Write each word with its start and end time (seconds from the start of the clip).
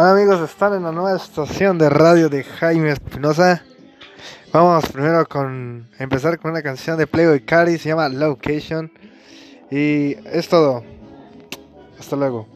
Hola 0.00 0.12
amigos, 0.12 0.40
están 0.48 0.74
en 0.74 0.84
la 0.84 0.92
nueva 0.92 1.16
estación 1.16 1.76
de 1.76 1.90
radio 1.90 2.28
de 2.28 2.44
Jaime 2.44 2.92
Espinosa. 2.92 3.64
Vamos 4.52 4.86
primero 4.92 5.26
con 5.26 5.88
empezar 5.98 6.38
con 6.38 6.52
una 6.52 6.62
canción 6.62 6.96
de 6.96 7.08
Playboy 7.08 7.40
Cari, 7.40 7.78
se 7.78 7.88
llama 7.88 8.08
Location. 8.08 8.92
Y 9.72 10.12
es 10.24 10.48
todo. 10.48 10.84
Hasta 11.98 12.14
luego. 12.14 12.46